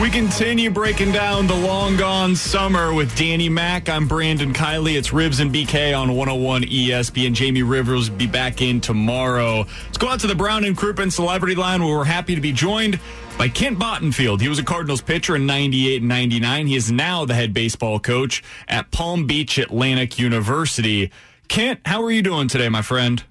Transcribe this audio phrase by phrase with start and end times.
[0.00, 3.90] We continue breaking down the long gone summer with Danny Mack.
[3.90, 4.96] I'm Brandon Kiley.
[4.96, 7.34] It's Rivs and BK on 101 ESPN.
[7.34, 9.66] Jamie Rivers will be back in tomorrow.
[9.84, 12.50] Let's go out to the Brown and Crouppen Celebrity Line where we're happy to be
[12.50, 12.98] joined
[13.36, 14.40] by Kent Bottenfield.
[14.40, 16.66] He was a Cardinals pitcher in 98 and 99.
[16.66, 21.10] He is now the head baseball coach at Palm Beach Atlantic University.
[21.48, 23.22] Kent, how are you doing today, my friend?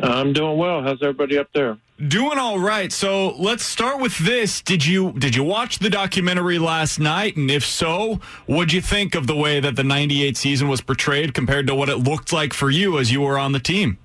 [0.00, 0.82] I'm doing well.
[0.82, 1.76] How's everybody up there?
[2.08, 2.90] Doing all right.
[2.90, 4.60] So let's start with this.
[4.60, 7.36] Did you did you watch the documentary last night?
[7.36, 11.32] And if so, what'd you think of the way that the '98 season was portrayed
[11.32, 13.98] compared to what it looked like for you as you were on the team?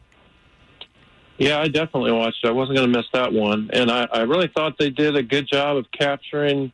[1.40, 2.50] Yeah, I definitely watched it.
[2.50, 5.24] I wasn't going to miss that one, and I, I really thought they did a
[5.24, 6.72] good job of capturing,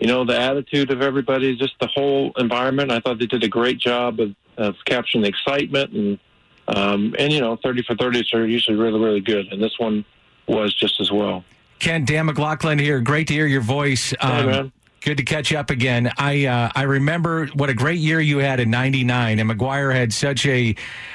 [0.00, 2.90] you know, the attitude of everybody, just the whole environment.
[2.90, 6.18] I thought they did a great job of, of capturing the excitement and
[6.66, 10.04] um, and you know, thirty for thirties are usually really really good, and this one
[10.48, 11.44] was just as well.
[11.78, 13.00] Ken, Dan McLaughlin here.
[13.00, 14.12] Great to hear your voice.
[14.20, 14.72] Um, hey, man.
[15.00, 16.10] Good to catch up again.
[16.18, 20.12] I uh, I remember what a great year you had in '99, and McGwire had
[20.12, 20.74] such a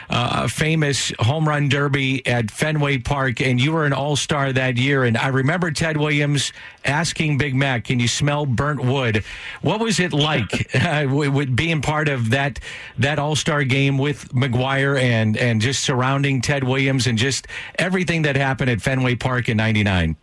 [0.09, 4.77] uh, famous home run derby at Fenway Park, and you were an All Star that
[4.77, 5.03] year.
[5.03, 6.53] And I remember Ted Williams
[6.85, 9.25] asking Big Mac, "Can you smell burnt wood?"
[9.61, 12.59] What was it like uh, being part of that
[12.99, 18.21] that All Star game with McGwire and and just surrounding Ted Williams and just everything
[18.21, 20.15] that happened at Fenway Park in '99?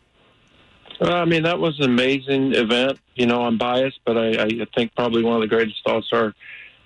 [1.01, 2.99] Well, I mean, that was an amazing event.
[3.15, 6.35] You know, I'm biased, but I, I think probably one of the greatest All Star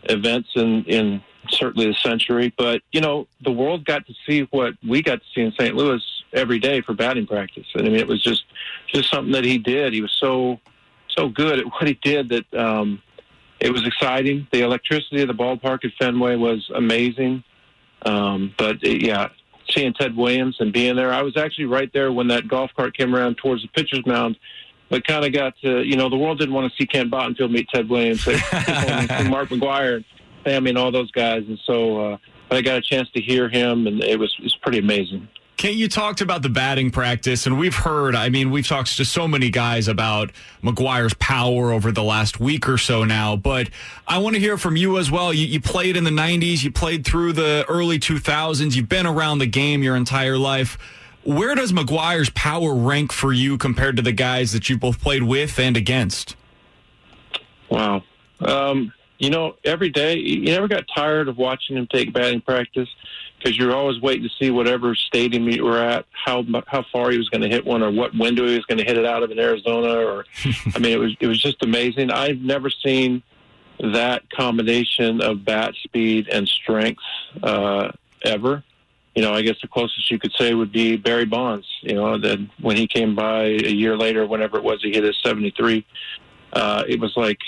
[0.05, 2.55] events in, in certainly the century.
[2.57, 5.75] But, you know, the world got to see what we got to see in St.
[5.75, 6.01] Louis
[6.33, 7.67] every day for batting practice.
[7.75, 8.45] And I mean, it was just,
[8.87, 9.93] just something that he did.
[9.93, 10.61] He was so,
[11.09, 13.03] so good at what he did that um,
[13.59, 14.47] it was exciting.
[14.53, 17.43] The electricity of the ballpark at Fenway was amazing.
[18.07, 19.31] Um, but, it, yeah,
[19.75, 21.13] seeing Ted Williams and being there.
[21.13, 24.39] I was actually right there when that golf cart came around towards the pitcher's mound,
[24.89, 27.51] but kind of got to, you know, the world didn't want to see Ken Bottenfield
[27.51, 30.05] meet Ted Williams, Mark McGwire and
[30.45, 31.45] Sammy, and all those guys.
[31.47, 32.17] And so uh,
[32.51, 35.29] I got a chance to hear him, and it was, it was pretty amazing.
[35.57, 39.05] Kent, you talked about the batting practice, and we've heard, I mean, we've talked to
[39.05, 40.33] so many guys about
[40.63, 43.71] McGwire's power over the last week or so now, but
[44.07, 45.33] I want to hear from you as well.
[45.33, 49.39] You, you, played in the 90s, you played through the early 2000s, you've been around
[49.39, 50.77] the game your entire life.
[51.23, 55.23] Where does McGwire's power rank for you compared to the guys that you both played
[55.23, 56.37] with and against?
[57.71, 58.03] Wow.
[58.41, 62.89] Um, you know, every day, you never got tired of watching him take batting practice
[63.39, 67.19] because you're always waiting to see whatever stadium you were at, how how far he
[67.19, 69.23] was going to hit one, or what window he was going to hit it out
[69.23, 69.95] of in Arizona.
[69.95, 70.25] Or,
[70.75, 72.11] I mean, it was it was just amazing.
[72.11, 73.23] I've never seen
[73.81, 77.03] that combination of bat speed and strength
[77.43, 77.91] uh,
[78.25, 78.65] ever.
[79.15, 81.67] You know, I guess the closest you could say would be Barry Bonds.
[81.83, 85.05] You know, that when he came by a year later, whenever it was, he hit
[85.05, 85.87] his 73.
[86.53, 87.39] Uh, it was like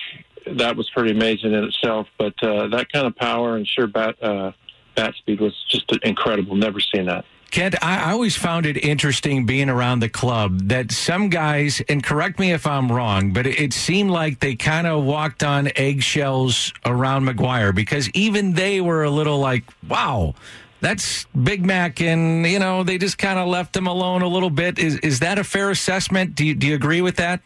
[0.46, 2.06] that was pretty amazing in itself.
[2.18, 4.22] But uh, that kind of power and sure bat.
[4.22, 4.52] Uh,
[4.94, 6.56] bat speed was just incredible.
[6.56, 7.24] Never seen that.
[7.50, 12.40] Kent, I always found it interesting being around the club that some guys, and correct
[12.40, 17.24] me if I'm wrong, but it seemed like they kind of walked on eggshells around
[17.26, 20.34] McGwire because even they were a little like, wow,
[20.80, 24.50] that's Big Mac, and you know they just kind of left him alone a little
[24.50, 24.78] bit.
[24.78, 26.34] Is is that a fair assessment?
[26.34, 27.40] Do you do you agree with that?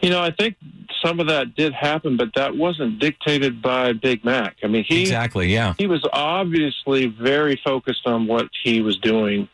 [0.00, 0.56] You know, I think
[1.04, 4.56] some of that did happen, but that wasn't dictated by Big Mac.
[4.62, 9.48] I mean, he exactly, yeah, he was obviously very focused on what he was doing,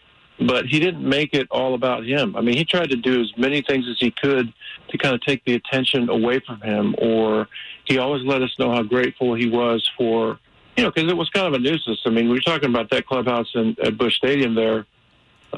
[0.46, 2.37] but he didn't make it all about him.
[2.37, 4.52] I mean, he tried to do as many things as he could
[4.88, 7.49] to kind of take the attention away from him, or
[7.87, 10.38] he always let us know how grateful he was for,
[10.76, 12.00] you know, because it was kind of a nuisance.
[12.05, 14.85] I mean, we were talking about that clubhouse in, at Busch Stadium there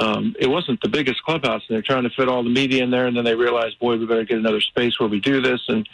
[0.00, 2.90] um, it wasn't the biggest clubhouse, and they're trying to fit all the media in
[2.90, 3.06] there.
[3.06, 5.60] And then they realized, boy, we better get another space where we do this.
[5.68, 5.88] And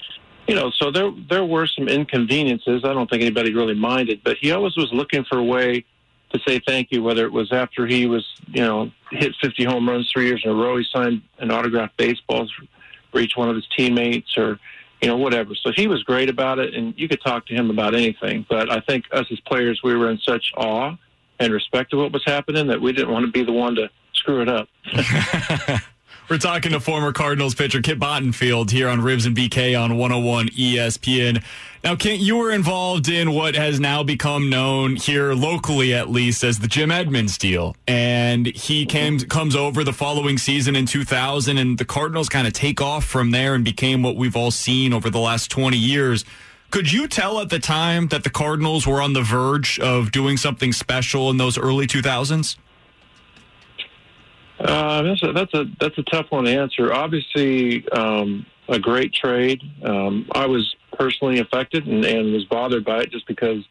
[0.48, 2.84] you know, so there there were some inconveniences.
[2.84, 5.84] I don't think anybody really minded, but he always was looking for a way
[6.32, 7.02] to say thank you.
[7.02, 10.50] Whether it was after he was, you know, hit 50 home runs three years in
[10.50, 12.52] a row, he signed an autographed baseballs
[13.12, 14.58] for each one of his teammates, or
[15.00, 15.54] you know, whatever.
[15.54, 18.46] So he was great about it, and you could talk to him about anything.
[18.48, 20.96] But I think us as players, we were in such awe
[21.42, 23.90] and respect of what was happening that we didn't want to be the one to
[24.14, 24.68] screw it up.
[26.30, 30.48] We're talking to former Cardinals pitcher Kent Bottenfield here on Rivs and BK on 101
[30.50, 31.42] ESPN.
[31.84, 36.44] Now, Kent, you were involved in what has now become known here locally, at least,
[36.44, 37.76] as the Jim Edmonds deal.
[37.88, 42.52] And he came, comes over the following season in 2000, and the Cardinals kind of
[42.52, 46.24] take off from there and became what we've all seen over the last 20 years.
[46.72, 50.38] Could you tell at the time that the Cardinals were on the verge of doing
[50.38, 52.56] something special in those early 2000s?
[54.58, 56.90] Uh, that's a that's a that's a tough one to answer.
[56.90, 59.60] Obviously, um, a great trade.
[59.82, 63.62] Um, I was personally affected and, and was bothered by it just because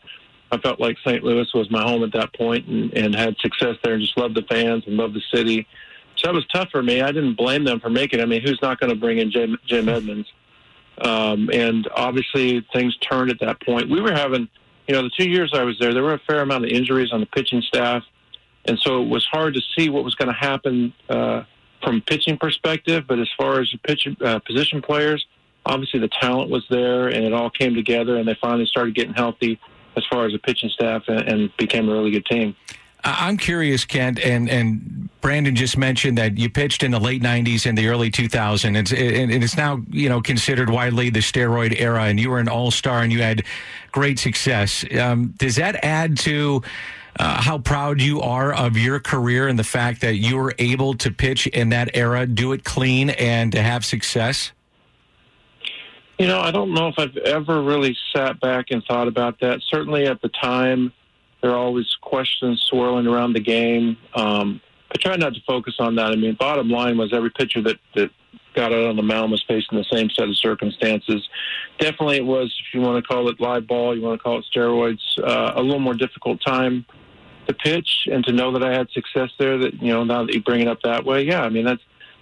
[0.51, 1.23] I felt like St.
[1.23, 4.35] Louis was my home at that point and, and had success there and just loved
[4.35, 5.65] the fans and loved the city.
[6.17, 7.01] So that was tough for me.
[7.01, 8.23] I didn't blame them for making it.
[8.23, 10.27] I mean, who's not going to bring in Jim, Jim Edmonds?
[10.99, 13.89] Um, and obviously, things turned at that point.
[13.89, 14.47] We were having,
[14.87, 17.11] you know, the two years I was there, there were a fair amount of injuries
[17.11, 18.03] on the pitching staff.
[18.65, 21.43] And so it was hard to see what was going to happen uh,
[21.83, 23.05] from pitching perspective.
[23.07, 25.25] But as far as pitch, uh, position players,
[25.65, 29.13] obviously the talent was there, and it all came together, and they finally started getting
[29.13, 29.59] healthy
[29.97, 32.55] as far as the pitching staff, and, and became a really good team.
[33.03, 37.65] I'm curious, Kent, and and Brandon just mentioned that you pitched in the late '90s
[37.65, 42.03] and the early 2000s, it's, and it's now you know considered widely the steroid era,
[42.03, 43.43] and you were an All Star and you had
[43.91, 44.85] great success.
[44.99, 46.61] Um, does that add to
[47.19, 50.93] uh, how proud you are of your career and the fact that you were able
[50.95, 54.51] to pitch in that era, do it clean, and to have success?
[56.19, 59.59] You know, I don't know if I've ever really sat back and thought about that.
[59.69, 60.93] Certainly at the time,
[61.41, 63.97] there are always questions swirling around the game.
[64.15, 64.61] Um,
[64.93, 66.11] I try not to focus on that.
[66.11, 68.11] I mean, bottom line was every pitcher that, that
[68.53, 71.27] got out on the mound was facing the same set of circumstances.
[71.79, 74.39] Definitely, it was, if you want to call it live ball, you want to call
[74.39, 76.85] it steroids, uh, a little more difficult time
[77.47, 79.57] to pitch and to know that I had success there.
[79.57, 81.81] That you know, now that you bring it up that way, yeah, I mean that's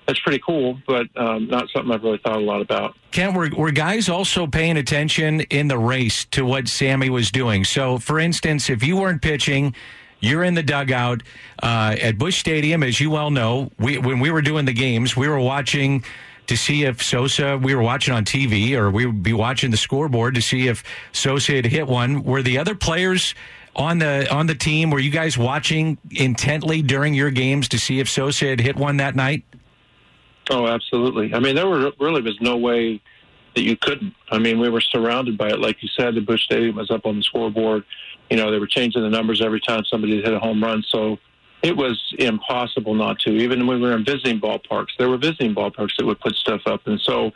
[0.10, 2.96] that's pretty cool, but um, not something I've really thought a lot about.
[3.12, 7.64] Kent, were, were guys also paying attention in the race to what Sammy was doing?
[7.64, 9.76] So, for instance, if you weren't pitching,
[10.20, 11.22] you're in the dugout
[11.62, 13.72] uh, at Busch Stadium, as you well know.
[13.78, 16.04] We, when we were doing the games, we were watching
[16.48, 19.78] to see if Sosa, we were watching on TV, or we would be watching the
[19.78, 22.24] scoreboard to see if Sosa had hit one.
[22.24, 23.36] Were the other players
[23.76, 24.90] on the on the team?
[24.90, 28.98] Were you guys watching intently during your games to see if Sosa had hit one
[28.98, 29.44] that night?
[30.50, 31.34] Oh, absolutely.
[31.34, 33.02] I mean, there were really was no way
[33.56, 34.14] that you couldn't.
[34.32, 35.60] I mean, we were surrounded by it.
[35.60, 37.84] Like you said, the Busch Stadium was up on the scoreboard.
[38.30, 40.84] You know, they were changing the numbers every time somebody hit a home run.
[40.90, 41.18] So
[41.62, 43.32] it was impossible not to.
[43.32, 46.62] Even when we were in visiting ballparks, there were visiting ballparks that would put stuff
[46.66, 46.88] up.
[46.88, 47.32] And so,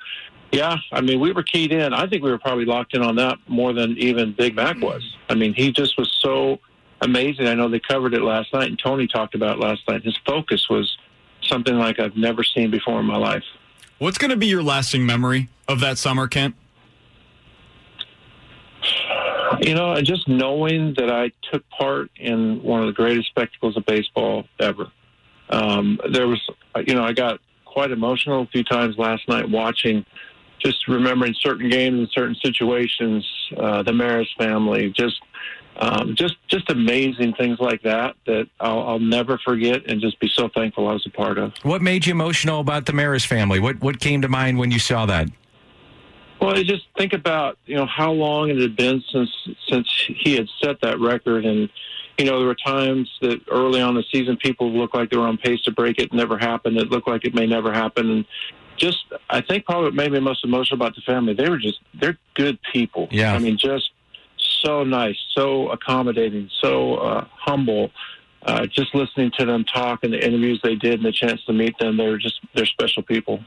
[0.51, 1.94] yeah, I mean, we were keyed in.
[1.94, 5.04] I think we were probably locked in on that more than even Big Mac was.
[5.30, 6.59] I mean, he just was so
[7.01, 7.48] amazing.
[7.48, 10.04] I know they covered it last night, and Tony talked about last night.
[10.04, 10.98] His focus was
[11.54, 13.44] something like I've never seen before in my life.
[14.00, 16.56] What's going to be your lasting memory of that summer, Kent?
[19.62, 23.86] You know, just knowing that I took part in one of the greatest spectacles of
[23.86, 24.92] baseball ever.
[25.50, 26.42] Um, there was,
[26.88, 30.06] you know, I got quite emotional a few times last night watching,
[30.60, 33.26] just remembering certain games and certain situations,
[33.57, 35.22] uh, the Maris family, just
[35.77, 40.30] um, just just amazing things like that that I'll, I'll, never forget and just be
[40.30, 41.53] so thankful I was a part of.
[41.63, 43.59] What made you emotional about the Maris family?
[43.59, 45.30] What what came to mind when you saw that?
[46.39, 49.30] Well, I just think about you know how long it had been since
[49.68, 51.69] since he had set that record, and
[52.18, 55.27] you know there were times that early on the season people looked like they were
[55.27, 56.13] on pace to break it.
[56.13, 56.77] Never happened.
[56.77, 58.25] It looked like it may never happen, and
[58.77, 61.33] just I think probably what made me most emotional about the family.
[61.33, 63.07] They were just they're good people.
[63.09, 63.92] Yeah, I mean just
[64.64, 67.92] so nice, so accommodating, so uh, humble.
[68.46, 71.54] Uh, just listening to them talk and the interviews they did and the chance to
[71.54, 73.40] meet them, they're just they're special people.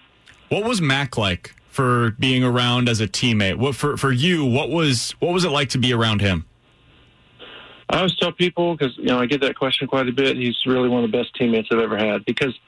[0.48, 3.56] What was Mac like for being around as a teammate?
[3.56, 4.44] What for for you?
[4.44, 6.46] What was what was it like to be around him?
[7.90, 10.36] I always tell people because you know I get that question quite a bit.
[10.36, 12.58] He's really one of the best teammates I've ever had because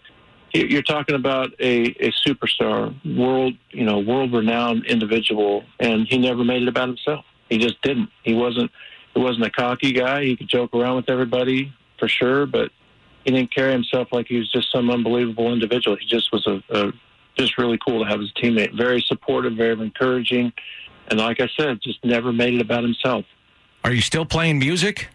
[0.52, 6.44] you're talking about a, a superstar, world you know world renowned individual, and he never
[6.44, 7.24] made it about himself.
[7.48, 8.10] He just didn't.
[8.22, 8.70] He wasn't.
[9.14, 10.24] He wasn't a cocky guy.
[10.24, 12.70] He could joke around with everybody for sure, but
[13.24, 15.96] he didn't carry himself like he was just some unbelievable individual.
[15.96, 16.92] He just was a, a
[17.36, 18.76] just really cool to have as a teammate.
[18.76, 20.52] Very supportive, very encouraging,
[21.08, 23.24] and like I said, just never made it about himself.
[23.84, 25.08] Are you still playing music?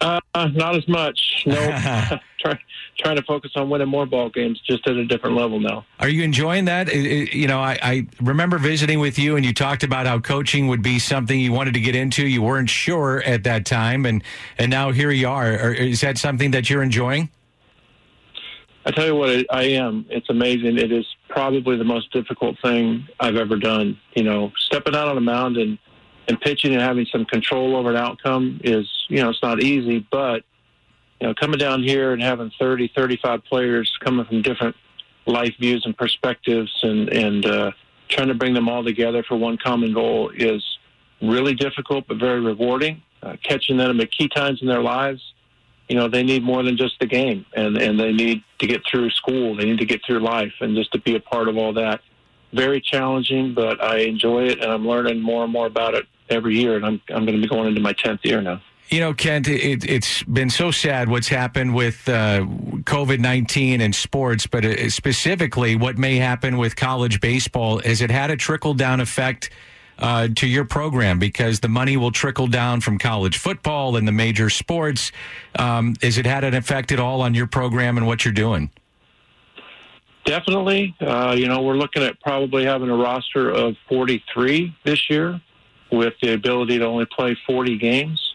[0.00, 1.44] Uh, not as much.
[1.46, 1.54] No,
[2.40, 2.58] Try,
[2.98, 5.84] trying to focus on winning more ball games, just at a different level now.
[6.00, 6.88] Are you enjoying that?
[6.88, 10.18] It- it- you know, I, I remember visiting with you, and you talked about how
[10.18, 12.26] coaching would be something you wanted to get into.
[12.26, 14.22] You weren't sure at that time, and
[14.58, 15.46] and now here you are.
[15.52, 17.30] Are- Is that something that you're enjoying?
[18.84, 20.06] I tell you what, I am.
[20.08, 20.78] It's amazing.
[20.78, 23.98] It is probably the most difficult thing I've ever done.
[24.14, 25.78] You know, stepping out on a mound and
[26.26, 30.06] and pitching and having some control over an outcome is, you know, it's not easy.
[30.10, 30.42] But
[31.20, 34.76] you know, coming down here and having 30, 35 players coming from different
[35.26, 37.70] life views and perspectives, and and uh,
[38.08, 40.62] trying to bring them all together for one common goal is
[41.20, 43.02] really difficult, but very rewarding.
[43.20, 45.20] Uh, catching them at key times in their lives
[45.88, 48.82] you know they need more than just the game and and they need to get
[48.88, 49.56] through school.
[49.56, 52.00] They need to get through life and just to be a part of all that.
[52.52, 56.58] Very challenging but i enjoy it and i'm learning more and more about it every
[56.58, 59.12] year and i'm i'm going to be going into my 10th year now You know,
[59.12, 62.40] Kent, it, it's been so sad what's happened with uh,
[62.84, 67.80] COVID 19 and sports, but uh, specifically what may happen with college baseball.
[67.80, 69.50] Has it had a trickle down effect
[69.98, 71.18] uh, to your program?
[71.18, 75.12] Because the money will trickle down from college football and the major sports.
[75.58, 78.70] Um, has it had an effect at all on your program and what you're doing?
[80.24, 80.94] Definitely.
[80.98, 85.42] Uh, you know, we're looking at probably having a roster of 43 this year
[85.92, 88.27] with the ability to only play 40 games.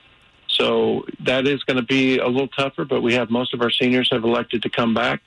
[0.53, 3.71] So that is going to be a little tougher, but we have most of our
[3.71, 5.21] seniors have elected to come back.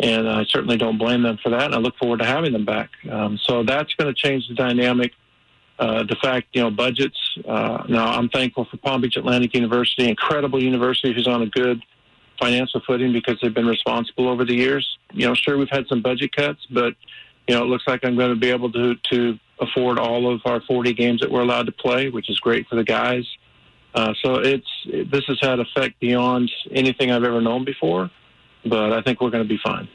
[0.00, 1.64] And I certainly don't blame them for that.
[1.66, 2.90] And I look forward to having them back.
[3.10, 5.12] Um, so that's going to change the dynamic.
[5.78, 7.16] Uh, the fact, you know, budgets.
[7.46, 11.82] Uh, now, I'm thankful for Palm Beach Atlantic University, incredible university who's on a good
[12.40, 14.98] financial footing because they've been responsible over the years.
[15.12, 16.94] You know, sure we've had some budget cuts, but
[17.48, 20.40] you know it looks like I'm going to be able to to afford all of
[20.44, 23.24] our 40 games that we're allowed to play, which is great for the guys.
[23.94, 28.10] Uh, so it's this has had effect beyond anything I've ever known before,
[28.64, 29.88] but I think we're going to be fine.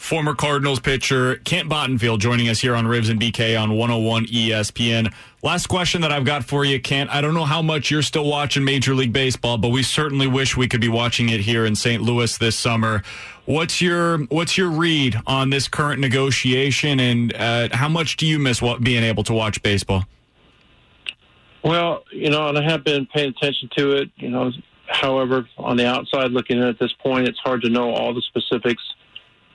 [0.00, 5.12] Former Cardinals pitcher Kent Bottenfield joining us here on Rivs and BK on 101 ESPN.
[5.42, 7.10] Last question that I've got for you, Kent.
[7.10, 10.56] I don't know how much you're still watching Major League Baseball, but we certainly wish
[10.56, 12.02] we could be watching it here in St.
[12.02, 13.02] Louis this summer.
[13.44, 18.38] What's your What's your read on this current negotiation, and uh, how much do you
[18.38, 20.06] miss being able to watch baseball?
[21.62, 24.10] Well, you know, and I have been paying attention to it.
[24.16, 24.52] You know,
[24.88, 28.22] however, on the outside looking in at this point, it's hard to know all the
[28.22, 28.82] specifics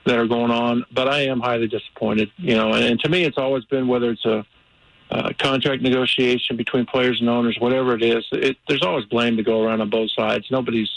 [0.04, 0.84] that are going on.
[0.92, 2.30] But I am highly disappointed.
[2.36, 4.44] You know, and, and to me, it's always been whether it's a,
[5.38, 8.26] contract negotiation between players and owners, whatever it is.
[8.32, 10.46] It, there's always blame to go around on both sides.
[10.50, 10.90] Nobody's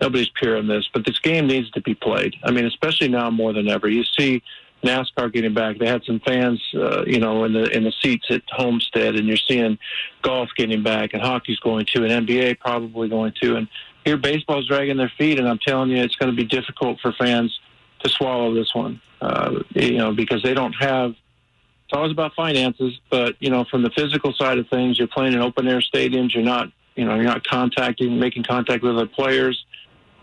[0.00, 2.36] nobody's pure in this, but this game needs to be played.
[2.44, 3.88] I mean, especially now more than ever.
[3.88, 4.42] You see
[4.86, 5.78] NASCAR getting back.
[5.78, 9.26] They had some fans, uh, you know, in the in the seats at Homestead, and
[9.26, 9.78] you're seeing
[10.22, 13.68] golf getting back, and hockey's going to, and NBA probably going to, and
[14.04, 15.38] here baseball's dragging their feet.
[15.38, 17.58] And I'm telling you, it's going to be difficult for fans
[18.00, 21.10] to swallow this one, uh, you know, because they don't have.
[21.10, 25.34] It's always about finances, but you know, from the physical side of things, you're playing
[25.34, 26.34] in open air stadiums.
[26.34, 29.64] You're not, you know, you're not contacting, making contact with other players.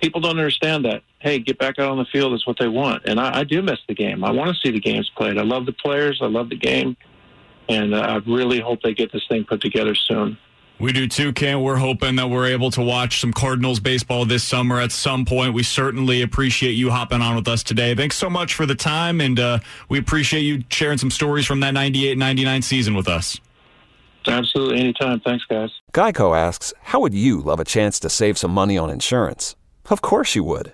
[0.02, 1.04] People don't understand that.
[1.24, 3.62] Hey, get back out on the field is what they want, and I, I do
[3.62, 4.26] miss the game.
[4.26, 5.38] I want to see the games played.
[5.38, 6.20] I love the players.
[6.22, 6.98] I love the game,
[7.70, 10.38] and uh, I really hope they get this thing put together soon.
[10.80, 11.62] We do too, Kent.
[11.62, 15.54] We're hoping that we're able to watch some Cardinals baseball this summer at some point.
[15.54, 17.96] We certainly appreciate you hopping on with us today.
[17.96, 21.62] Thanks so much for the time, and uh, we appreciate you sharing some stories from
[21.62, 23.40] that 98 99 season with us.
[24.28, 25.22] Absolutely, anytime.
[25.22, 25.70] Thanks, guys.
[25.94, 29.56] Geico asks, How would you love a chance to save some money on insurance?
[29.90, 30.74] Of course you would.